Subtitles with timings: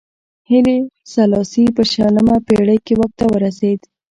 [0.49, 0.77] هیلي
[1.13, 3.79] سلاسي په شلمه پېړۍ کې واک ته ورسېد.